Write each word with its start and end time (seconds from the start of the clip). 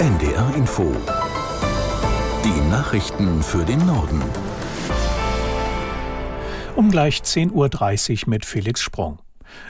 NDR 0.00 0.54
Info. 0.56 0.96
Die 2.42 2.70
Nachrichten 2.70 3.42
für 3.42 3.66
den 3.66 3.84
Norden. 3.84 4.22
Um 6.74 6.90
gleich 6.90 7.18
10.30 7.18 8.22
Uhr 8.22 8.30
mit 8.30 8.46
Felix 8.46 8.80
Sprung. 8.80 9.18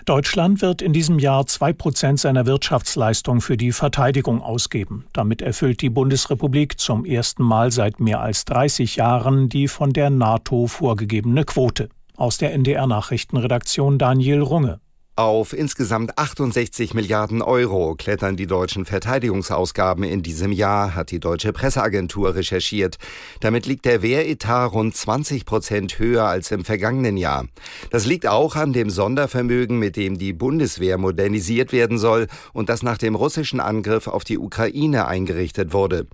Deutschland 0.05 0.63
wird 0.63 0.83
in 0.83 0.93
diesem 0.93 1.19
Jahr 1.19 1.49
zwei 1.49 1.73
Prozent 1.73 2.21
seiner 2.21 2.47
Wirtschaftsleistung 2.47 3.41
für 3.41 3.57
die 3.57 3.73
Verteidigung 3.73 4.41
ausgeben. 4.41 5.05
Damit 5.13 5.43
erfüllt 5.43 5.81
die 5.81 5.91
Bundesrepublik 5.91 6.79
zum 6.79 7.05
ersten 7.05 7.43
Mal 7.43 7.73
seit 7.73 7.99
mehr 7.99 8.21
als 8.21 8.45
30 8.45 8.95
Jahren 8.95 9.49
die 9.49 9.67
von 9.67 9.93
der 9.93 10.11
NATO 10.11 10.69
vorgegebene 10.69 11.43
Quote. 11.43 11.89
Aus 12.17 12.39
der 12.39 12.55
NDR 12.55 12.87
Nachrichtenredaktion 12.87 13.99
Daniel 13.99 14.43
Runge. 14.43 14.79
Auf 15.21 15.53
insgesamt 15.53 16.17
68 16.17 16.95
Milliarden 16.95 17.43
Euro 17.43 17.95
klettern 17.95 18.37
die 18.37 18.47
deutschen 18.47 18.87
Verteidigungsausgaben 18.87 20.03
in 20.03 20.23
diesem 20.23 20.51
Jahr, 20.51 20.95
hat 20.95 21.11
die 21.11 21.21
deutsche 21.21 21.53
Presseagentur 21.53 22.37
recherchiert. 22.37 22.97
Damit 23.41 23.67
liegt 23.67 23.85
der 23.85 24.01
Wehretat 24.01 24.73
rund 24.73 24.97
20 24.97 25.45
Prozent 25.45 25.99
höher 25.99 26.25
als 26.25 26.51
im 26.53 26.65
vergangenen 26.65 27.19
Jahr. 27.19 27.45
Das 27.91 28.07
liegt 28.07 28.27
auch 28.27 28.57
an 28.57 28.73
dem 28.73 28.89
Sondervermögen, 28.89 29.79
mit 29.79 29.97
dem 29.97 30.17
die 30.17 30.33
Bundeswehr 30.33 30.97
modernisiert 30.97 31.71
werden 31.71 31.99
soll 31.99 32.27
und 32.55 32.71
das 32.71 32.83
nach 32.83 32.97
dem 32.97 33.15
russischen 33.15 33.61
Angriff 33.61 34.07
auf 34.07 34.25
die 34.25 34.39
Ukraine 34.39 35.07
eingerichtet 35.07 35.75
wurde. 35.75 36.07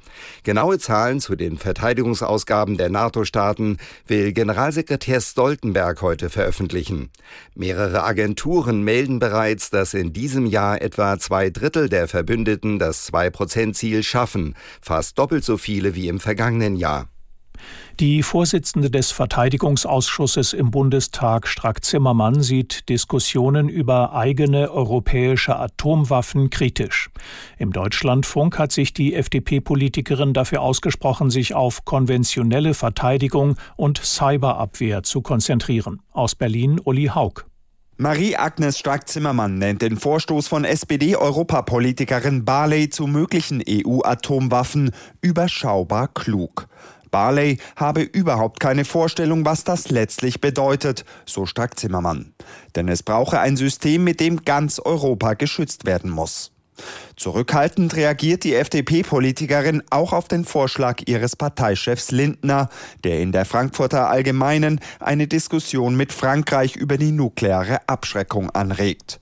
Genaue 0.43 0.81
Zahlen 0.81 1.21
zu 1.21 1.37
den 1.37 1.59
Verteidigungsausgaben 1.59 2.77
der 2.77 2.91
NATO-Staaten 2.91 3.77
will 4.09 4.33
Generalsekretär 4.33 5.21
Stoltenberg 5.21 6.03
heute 6.03 6.29
veröffentlichen. 6.29 7.11
Mehrere 7.55 8.03
Agenturen 8.03 8.83
melden 8.83 8.96
bereits, 8.97 9.69
dass 9.71 9.93
in 9.93 10.13
diesem 10.13 10.47
Jahr 10.47 10.81
etwa 10.81 11.19
zwei 11.19 11.51
Drittel 11.51 11.89
der 11.91 12.09
Verbündeten 12.09 12.79
das 12.79 13.13
2-Prozent-Ziel 13.13 14.03
schaffen, 14.03 14.55
fast 14.81 15.19
doppelt 15.19 15.45
so 15.45 15.59
viele 15.59 15.95
wie 15.95 16.09
im 16.09 16.19
vergangenen 16.19 16.77
Jahr. 16.77 17.09
Die 18.01 18.23
Vorsitzende 18.23 18.91
des 18.91 19.11
Verteidigungsausschusses 19.11 20.53
im 20.53 20.71
Bundestag, 20.71 21.47
Strack 21.47 21.85
Zimmermann, 21.85 22.43
sieht 22.43 22.89
Diskussionen 22.89 23.69
über 23.69 24.15
eigene 24.15 24.71
europäische 24.71 25.59
Atomwaffen 25.59 26.51
kritisch. 26.51 27.11
Im 27.59 27.73
Deutschlandfunk 27.73 28.59
hat 28.59 28.73
sich 28.73 28.93
die 28.93 29.15
FDP-Politikerin 29.15 30.33
dafür 30.33 30.63
ausgesprochen, 30.63 31.31
sich 31.31 31.55
auf 31.55 31.85
konventionelle 31.85 32.75
Verteidigung 32.75 33.57
und 33.77 33.99
Cyberabwehr 34.03 35.03
zu 35.03 35.23
konzentrieren. 35.23 36.01
Aus 36.13 36.35
Berlin 36.35 36.81
Uli 36.83 37.07
Haug. 37.15 37.45
Marie-Agnes 37.99 38.79
Strack-Zimmermann 38.79 39.57
nennt 39.57 39.81
den 39.81 39.97
Vorstoß 39.97 40.49
von 40.49 40.67
SPD-Europapolitikerin 40.67 42.45
Barley 42.45 42.91
zu 42.91 43.07
möglichen 43.07 43.63
EU-Atomwaffen 43.67 44.91
überschaubar 45.23 46.09
klug. 46.09 46.69
Barley 47.11 47.57
habe 47.75 48.03
überhaupt 48.03 48.61
keine 48.61 48.85
Vorstellung, 48.85 49.47
was 49.47 49.65
das 49.65 49.89
letztlich 49.89 50.43
bedeutet, 50.43 51.07
so 51.25 51.47
Strack-Zimmermann. 51.47 52.35
Denn 52.75 52.89
es 52.89 53.03
brauche 53.03 53.41
ein 53.41 53.57
System, 53.57 54.05
mit 54.05 54.21
dem 54.21 54.45
ganz 54.45 54.79
Europa 54.79 55.33
geschützt 55.33 55.87
werden 55.87 56.11
muss. 56.11 56.53
Zurückhaltend 57.17 57.97
reagiert 57.97 58.45
die 58.45 58.55
FDP-Politikerin 58.55 59.83
auch 59.91 60.13
auf 60.13 60.29
den 60.29 60.45
Vorschlag 60.45 61.03
ihres 61.07 61.37
Parteichefs 61.37 62.11
Lindner, 62.11 62.69
der 63.05 63.21
in 63.21 63.33
der 63.33 63.45
Frankfurter 63.45 64.09
Allgemeinen 64.09 64.81
eine 65.01 65.27
Diskussion 65.27 65.97
mit 65.97 66.13
Frankreich 66.13 66.77
über 66.77 66.99
die 66.99 67.13
nukleare 67.13 67.89
Abschreckung 67.89 68.51
anregt. 68.51 69.21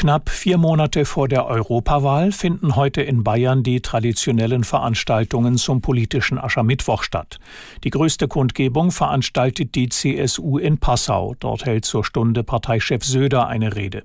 Knapp 0.00 0.30
vier 0.30 0.56
Monate 0.56 1.04
vor 1.04 1.28
der 1.28 1.44
Europawahl 1.44 2.32
finden 2.32 2.74
heute 2.74 3.02
in 3.02 3.22
Bayern 3.22 3.62
die 3.62 3.82
traditionellen 3.82 4.64
Veranstaltungen 4.64 5.58
zum 5.58 5.82
politischen 5.82 6.38
Aschermittwoch 6.38 7.02
statt. 7.02 7.38
Die 7.84 7.90
größte 7.90 8.26
Kundgebung 8.26 8.92
veranstaltet 8.92 9.74
die 9.74 9.90
CSU 9.90 10.56
in 10.56 10.78
Passau. 10.78 11.34
Dort 11.38 11.66
hält 11.66 11.84
zur 11.84 12.02
Stunde 12.02 12.44
Parteichef 12.44 13.04
Söder 13.04 13.46
eine 13.46 13.76
Rede. 13.76 14.04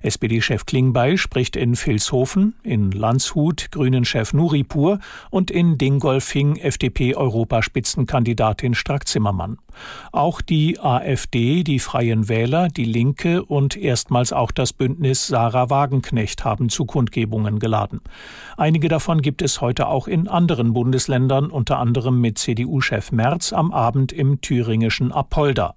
SPD-Chef 0.00 0.64
Klingbeil 0.64 1.18
spricht 1.18 1.56
in 1.56 1.76
Vilshofen, 1.76 2.54
in 2.62 2.90
Landshut 2.90 3.70
Grünen-Chef 3.70 4.32
Nuripur 4.32 4.98
und 5.30 5.50
in 5.50 5.76
Dingolfing 5.76 6.56
FDP-Europaspitzenkandidatin 6.56 8.74
Strack-Zimmermann. 8.74 9.58
Auch 10.12 10.40
die 10.40 10.80
AfD, 10.80 11.64
die 11.64 11.80
Freien 11.80 12.28
Wähler, 12.28 12.68
die 12.68 12.84
Linke 12.84 13.44
und 13.44 13.76
erstmals 13.76 14.32
auch 14.32 14.52
das 14.52 14.72
Bündnis 14.72 15.26
Sarah 15.34 15.68
Wagenknecht 15.68 16.44
haben 16.44 16.68
zu 16.68 16.84
Kundgebungen 16.84 17.58
geladen. 17.58 18.00
Einige 18.56 18.86
davon 18.86 19.20
gibt 19.20 19.42
es 19.42 19.60
heute 19.60 19.88
auch 19.88 20.06
in 20.06 20.28
anderen 20.28 20.74
Bundesländern, 20.74 21.50
unter 21.50 21.80
anderem 21.80 22.20
mit 22.20 22.38
CDU-Chef 22.38 23.10
Merz 23.10 23.52
am 23.52 23.72
Abend 23.72 24.12
im 24.12 24.40
thüringischen 24.40 25.10
Apolda. 25.10 25.74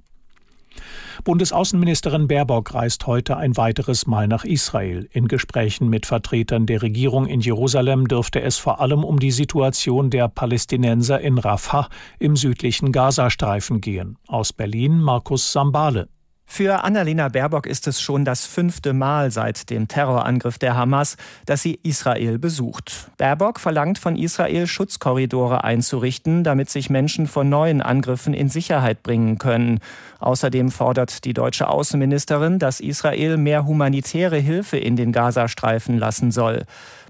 Bundesaußenministerin 1.23 2.27
Baerbock 2.27 2.75
reist 2.75 3.07
heute 3.07 3.35
ein 3.37 3.57
weiteres 3.57 4.05
Mal 4.05 4.27
nach 4.27 4.45
Israel. 4.45 5.09
In 5.11 5.27
Gesprächen 5.27 5.89
mit 5.89 6.05
Vertretern 6.05 6.67
der 6.67 6.83
Regierung 6.83 7.25
in 7.25 7.41
Jerusalem 7.41 8.07
dürfte 8.07 8.39
es 8.39 8.59
vor 8.59 8.79
allem 8.79 9.03
um 9.03 9.19
die 9.19 9.31
Situation 9.31 10.11
der 10.11 10.27
Palästinenser 10.27 11.19
in 11.19 11.39
Rafah 11.39 11.89
im 12.19 12.35
südlichen 12.35 12.91
Gazastreifen 12.91 13.81
gehen. 13.81 14.19
Aus 14.27 14.53
Berlin 14.53 15.01
Markus 15.01 15.51
Sambale. 15.51 16.09
Für 16.49 16.85
Annalena 16.85 17.27
Baerbock 17.27 17.67
ist 17.67 17.87
es 17.87 18.01
schon 18.01 18.23
das 18.23 18.45
fünfte 18.45 18.93
Mal 18.93 19.31
seit 19.31 19.69
dem 19.69 19.89
Terrorangriff 19.89 20.57
der 20.57 20.75
Hamas, 20.75 21.17
dass 21.45 21.61
sie 21.61 21.77
Israel 21.83 22.39
besucht. 22.39 23.11
Baerbock 23.17 23.59
verlangt 23.59 23.99
von 23.99 24.15
Israel, 24.15 24.65
Schutzkorridore 24.65 25.65
einzurichten, 25.65 26.45
damit 26.45 26.69
sich 26.69 26.89
Menschen 26.89 27.27
vor 27.27 27.43
neuen 27.43 27.81
Angriffen 27.81 28.33
in 28.33 28.47
Sicherheit 28.47 29.03
bringen 29.03 29.37
können. 29.37 29.81
Außerdem 30.19 30.71
fordert 30.71 31.25
die 31.25 31.33
deutsche 31.33 31.67
Außenministerin, 31.67 32.59
dass 32.59 32.79
Israel 32.79 33.35
mehr 33.37 33.65
humanitäre 33.65 34.37
Hilfe 34.37 34.77
in 34.77 34.95
den 34.95 35.11
Gazastreifen 35.11 35.99
lassen 35.99 36.31
soll. 36.31 36.63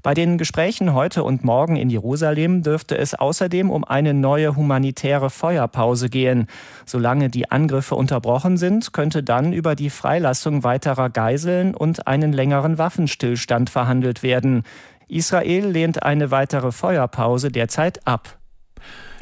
Bei 0.08 0.14
den 0.14 0.38
Gesprächen 0.38 0.94
heute 0.94 1.26
und 1.26 1.44
morgen 1.44 1.76
in 1.76 1.90
Jerusalem 1.90 2.64
dürfte 2.64 2.98
es 2.98 3.14
außerdem 3.14 3.70
um 3.70 3.84
eine 3.84 4.14
neue 4.14 4.56
humanitäre 4.56 5.30
Feuerpause 5.30 6.08
gehen. 6.08 6.48
Solange 6.86 7.28
die 7.30 7.52
Angriffe 7.52 7.96
unterbrochen 7.96 8.56
sind, 8.56 8.94
könnte 8.94 9.22
dann 9.22 9.52
über 9.52 9.76
die 9.76 9.90
Freilassung 9.90 10.64
weiterer 10.64 11.10
Geiseln 11.10 11.76
und 11.76 12.08
einen 12.08 12.32
längeren 12.32 12.78
Waffenstillstand 12.78 13.70
verhandelt 13.70 14.24
werden. 14.24 14.64
Israel 15.10 15.66
lehnt 15.66 16.04
eine 16.04 16.32
weitere 16.32 16.72
Feuerpause 16.72 17.52
derzeit 17.52 18.08
ab. 18.08 18.38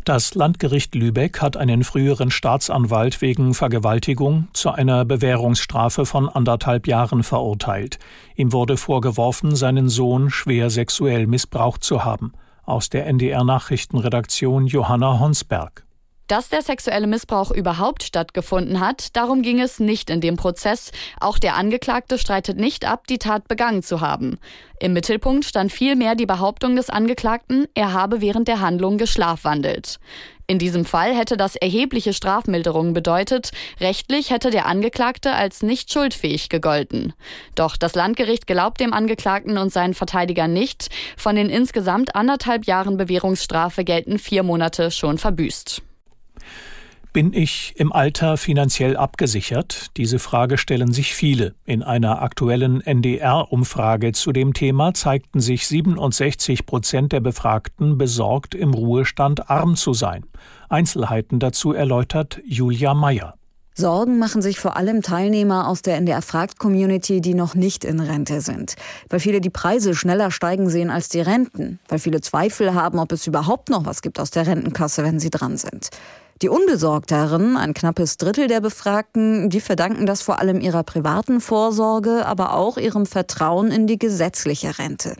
Das 0.06 0.36
Landgericht 0.36 0.94
Lübeck 0.94 1.42
hat 1.42 1.58
einen 1.58 1.84
früheren 1.84 2.30
Staatsanwalt 2.30 3.22
wegen 3.22 3.56
Vergewaltigung 3.56 4.50
zu 4.54 4.70
einer 4.70 5.04
Bewährungsstrafe 5.04 6.06
von 6.06 6.30
anderthalb 6.30 6.86
Jahren 6.86 7.24
verurteilt. 7.24 7.98
Ihm 8.36 8.54
wurde 8.54 8.78
vorgeworfen, 8.78 9.56
seinen 9.56 9.90
Sohn 9.90 10.30
schwer 10.30 10.70
sexuell 10.70 11.26
missbraucht 11.26 11.84
zu 11.84 12.06
haben. 12.06 12.34
Aus 12.66 12.92
der 12.92 13.08
NDR 13.08 13.44
Nachrichtenredaktion 13.44 14.68
Johanna 14.68 15.20
Honsberg. 15.20 15.85
Dass 16.28 16.50
der 16.50 16.64
sexuelle 16.64 17.06
Missbrauch 17.06 17.52
überhaupt 17.52 18.02
stattgefunden 18.02 18.80
hat, 18.80 19.16
darum 19.16 19.44
ging 19.44 19.62
es 19.62 19.80
nicht 19.80 20.10
in 20.10 20.22
dem 20.22 20.38
Prozess. 20.38 20.92
Auch 21.20 21.38
der 21.38 21.56
Angeklagte 21.56 22.18
streitet 22.18 22.58
nicht 22.58 22.84
ab, 22.84 23.06
die 23.06 23.20
Tat 23.20 23.48
begangen 23.48 23.84
zu 23.84 24.02
haben. 24.02 24.40
Im 24.80 24.94
Mittelpunkt 24.94 25.46
stand 25.46 25.72
vielmehr 25.72 26.16
die 26.16 26.26
Behauptung 26.26 26.76
des 26.76 26.90
Angeklagten, 26.90 27.68
er 27.76 27.94
habe 27.94 28.22
während 28.22 28.48
der 28.48 28.60
Handlung 28.60 28.98
geschlafwandelt. 28.98 30.00
In 30.48 30.60
diesem 30.60 30.86
Fall 30.86 31.16
hätte 31.16 31.38
das 31.38 31.56
erhebliche 31.56 32.14
Strafmilderungen 32.14 32.94
bedeutet, 32.94 33.52
rechtlich 33.80 34.32
hätte 34.32 34.50
der 34.50 34.66
Angeklagte 34.66 35.32
als 35.32 35.64
nicht 35.64 35.92
schuldfähig 35.92 36.50
gegolten. 36.50 37.14
Doch 37.54 37.78
das 37.78 37.96
Landgericht 37.96 38.48
glaubt 38.48 38.80
dem 38.80 38.94
Angeklagten 38.94 39.58
und 39.58 39.72
seinen 39.72 39.94
Verteidiger 39.94 40.48
nicht. 40.48 40.90
Von 41.18 41.36
den 41.36 41.50
insgesamt 41.50 42.16
anderthalb 42.16 42.66
Jahren 42.66 42.98
Bewährungsstrafe 42.98 43.84
gelten 43.84 44.20
vier 44.20 44.44
Monate 44.44 44.92
schon 44.92 45.18
verbüßt. 45.18 45.85
Bin 47.16 47.32
ich 47.32 47.72
im 47.78 47.94
Alter 47.94 48.36
finanziell 48.36 48.98
abgesichert? 48.98 49.92
Diese 49.96 50.20
Frage 50.20 50.58
stellen 50.58 50.92
sich 50.92 51.16
viele. 51.16 51.56
In 51.64 51.82
einer 51.82 52.22
aktuellen 52.22 52.82
NDR-Umfrage 52.82 54.12
zu 54.12 54.34
dem 54.34 54.54
Thema 54.54 54.94
zeigten 54.94 55.40
sich 55.40 55.66
67 55.66 56.66
Prozent 56.66 57.14
der 57.14 57.22
Befragten 57.22 57.98
besorgt, 57.98 58.54
im 58.54 58.74
Ruhestand 58.74 59.50
arm 59.50 59.78
zu 59.78 59.94
sein. 59.94 60.26
Einzelheiten 60.68 61.40
dazu 61.40 61.72
erläutert 61.72 62.42
Julia 62.46 62.94
Meyer. 62.94 63.36
Sorgen 63.78 64.20
machen 64.20 64.42
sich 64.42 64.60
vor 64.60 64.76
allem 64.76 65.02
Teilnehmer 65.02 65.70
aus 65.70 65.82
der 65.82 65.96
NDR 65.96 66.22
Fragt 66.22 66.60
Community, 66.60 67.22
die 67.22 67.34
noch 67.34 67.56
nicht 67.56 67.86
in 67.86 68.02
Rente 68.02 68.42
sind. 68.42 68.76
Weil 69.10 69.22
viele 69.22 69.40
die 69.40 69.50
Preise 69.50 69.96
schneller 69.96 70.32
steigen 70.32 70.70
sehen 70.70 70.90
als 70.90 71.08
die 71.08 71.22
Renten. 71.22 71.80
Weil 71.88 72.00
viele 72.00 72.20
Zweifel 72.20 72.74
haben, 72.74 73.00
ob 73.00 73.14
es 73.14 73.26
überhaupt 73.26 73.70
noch 73.70 73.86
was 73.86 74.02
gibt 74.02 74.20
aus 74.20 74.32
der 74.32 74.48
Rentenkasse, 74.48 75.04
wenn 75.04 75.20
sie 75.20 75.30
dran 75.30 75.56
sind. 75.56 75.92
Die 76.42 76.50
Unbesorgteren, 76.50 77.56
ein 77.56 77.74
knappes 77.74 78.18
Drittel 78.18 78.48
der 78.48 78.60
Befragten, 78.60 79.50
die 79.50 79.62
verdanken 79.62 80.06
das 80.06 80.22
vor 80.22 80.40
allem 80.40 80.60
ihrer 80.60 80.84
privaten 80.84 81.40
Vorsorge, 81.40 82.26
aber 82.26 82.56
auch 82.56 82.78
ihrem 82.78 83.06
Vertrauen 83.06 83.72
in 83.72 83.88
die 83.88 83.98
gesetzliche 83.98 84.78
Rente. 84.78 85.16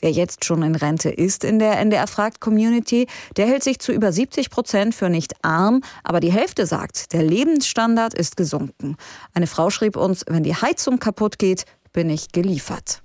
Wer 0.00 0.12
jetzt 0.12 0.46
schon 0.46 0.62
in 0.62 0.74
Rente 0.74 1.10
ist 1.10 1.44
in 1.44 1.58
der 1.58 1.78
NDR 1.78 2.06
fragt 2.06 2.40
Community, 2.40 3.06
der 3.36 3.46
hält 3.48 3.64
sich 3.64 3.80
zu 3.80 3.92
über 3.92 4.12
70 4.12 4.48
Prozent 4.48 4.94
für 4.94 5.10
nicht 5.10 5.34
arm, 5.44 5.82
aber 6.02 6.20
die 6.20 6.32
Hälfte 6.32 6.64
sagt, 6.64 7.12
der 7.12 7.22
Lebensstandard 7.22 8.14
ist 8.14 8.38
gesunken. 8.38 8.96
Eine 9.34 9.46
Frau 9.46 9.68
schrieb 9.68 9.94
uns, 9.94 10.24
wenn 10.26 10.42
die 10.42 10.54
Heizung 10.54 10.98
kaputt 10.98 11.38
geht, 11.38 11.64
bin 11.92 12.08
ich 12.08 12.32
geliefert. 12.32 13.02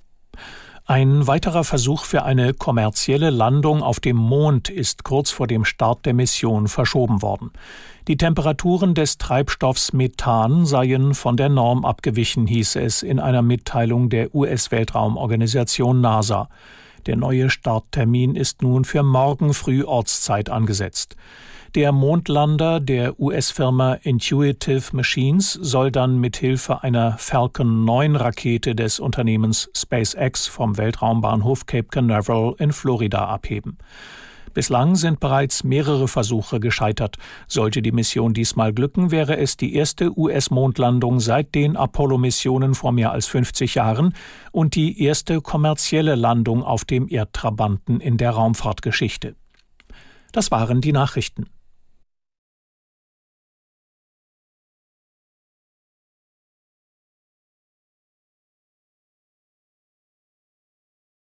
Ein 0.91 1.25
weiterer 1.25 1.63
Versuch 1.63 2.03
für 2.03 2.23
eine 2.23 2.53
kommerzielle 2.53 3.29
Landung 3.29 3.81
auf 3.81 4.01
dem 4.01 4.17
Mond 4.17 4.67
ist 4.67 5.05
kurz 5.05 5.31
vor 5.31 5.47
dem 5.47 5.63
Start 5.63 6.05
der 6.05 6.13
Mission 6.13 6.67
verschoben 6.67 7.21
worden. 7.21 7.51
Die 8.09 8.17
Temperaturen 8.17 8.93
des 8.93 9.17
Treibstoffs 9.17 9.93
Methan 9.93 10.65
seien 10.65 11.13
von 11.13 11.37
der 11.37 11.47
Norm 11.47 11.85
abgewichen, 11.85 12.45
hieß 12.45 12.75
es 12.75 13.03
in 13.03 13.21
einer 13.21 13.41
Mitteilung 13.41 14.09
der 14.09 14.35
US-Weltraumorganisation 14.35 16.01
NASA. 16.01 16.49
Der 17.05 17.15
neue 17.15 17.49
Starttermin 17.49 18.35
ist 18.35 18.61
nun 18.61 18.85
für 18.85 19.03
morgen 19.03 19.53
früh 19.53 19.83
Ortszeit 19.83 20.49
angesetzt. 20.49 21.15
Der 21.73 21.93
Mondlander 21.93 22.81
der 22.81 23.17
US-Firma 23.17 23.93
Intuitive 23.93 24.93
Machines 24.93 25.53
soll 25.53 25.89
dann 25.89 26.19
mit 26.19 26.35
Hilfe 26.35 26.83
einer 26.83 27.17
Falcon 27.17 27.85
9 27.85 28.17
Rakete 28.17 28.75
des 28.75 28.99
Unternehmens 28.99 29.69
SpaceX 29.73 30.47
vom 30.47 30.77
Weltraumbahnhof 30.77 31.65
Cape 31.65 31.87
Canaveral 31.87 32.55
in 32.59 32.73
Florida 32.73 33.25
abheben. 33.25 33.77
Bislang 34.53 34.95
sind 34.95 35.19
bereits 35.19 35.63
mehrere 35.63 36.07
Versuche 36.07 36.59
gescheitert. 36.59 37.17
Sollte 37.47 37.81
die 37.81 37.91
Mission 37.91 38.33
diesmal 38.33 38.73
glücken, 38.73 39.11
wäre 39.11 39.37
es 39.37 39.57
die 39.57 39.75
erste 39.75 40.17
US-Mondlandung 40.17 41.19
seit 41.19 41.55
den 41.55 41.77
Apollo-Missionen 41.77 42.75
vor 42.75 42.91
mehr 42.91 43.11
als 43.11 43.27
50 43.27 43.75
Jahren 43.75 44.13
und 44.51 44.75
die 44.75 45.03
erste 45.03 45.41
kommerzielle 45.41 46.15
Landung 46.15 46.63
auf 46.63 46.85
dem 46.85 47.07
Erdtrabanten 47.09 47.99
in 47.99 48.17
der 48.17 48.31
Raumfahrtgeschichte. 48.31 49.35
Das 50.31 50.51
waren 50.51 50.81
die 50.81 50.93
Nachrichten. 50.93 51.47